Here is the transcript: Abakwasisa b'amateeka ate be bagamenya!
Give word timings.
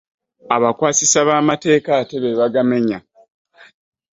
Abakwasisa 0.55 1.19
b'amateeka 1.27 1.89
ate 2.01 2.15
be 2.23 2.31
bagamenya! 2.39 2.97